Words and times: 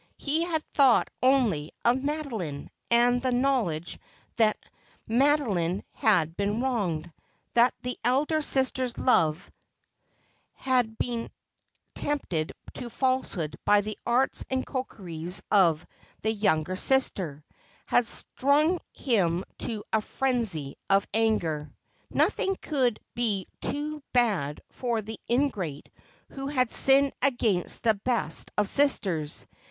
He 0.17 0.41
had 0.41 0.63
thought 0.73 1.11
only 1.21 1.71
of 1.85 2.03
Madeline; 2.03 2.71
and 2.89 3.21
the 3.21 3.31
knowledge 3.31 3.99
that 4.37 4.57
Madoline 5.07 5.83
had 5.93 6.35
been 6.35 6.59
wronged— 6.59 7.13
that 7.53 7.75
the 7.83 7.99
elder 8.03 8.41
sister's 8.41 8.97
love 8.97 9.51
had 10.53 10.97
been 10.97 11.29
tempted 11.93 12.51
to 12.73 12.89
falsehood 12.89 13.59
by 13.63 13.81
the 13.81 13.95
arts 14.03 14.43
and 14.49 14.65
coquetries 14.65 15.43
of 15.51 15.85
the 16.23 16.31
younger 16.31 16.75
sister— 16.75 17.43
had 17.85 18.07
stung 18.07 18.79
him 18.93 19.43
to 19.59 19.83
a 19.93 20.01
frenzy 20.01 20.77
of 20.89 21.05
anger. 21.13 21.71
Nothing 22.09 22.57
could 22.59 22.99
be 23.13 23.45
too 23.61 24.01
bad 24.13 24.61
for 24.71 25.03
the 25.03 25.19
ingrate 25.29 25.89
who 26.29 26.47
had 26.47 26.71
sinned 26.71 27.13
against 27.21 27.83
the 27.83 27.93
best 27.93 28.49
of 28.57 28.67
sisters. 28.67 29.45